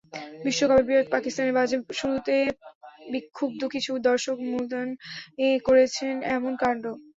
বিশ্বকাপে 0.45 0.83
পাকিস্তানের 1.13 1.55
বাজে 1.57 1.77
শুরুতে 1.99 2.35
ক্ষুব্ধ 3.31 3.61
কিছু 3.73 3.91
দর্শক 4.07 4.35
মুলতানে 4.49 4.93
করেছেন 5.67 6.05
এমন 6.35 6.53
কাণ্ড। 6.61 6.83